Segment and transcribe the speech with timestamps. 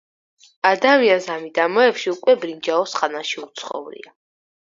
[0.67, 4.15] ადამიანს ამ მიდამოებში უკვე ბრინჯაოს ხანაში უცხოვრია.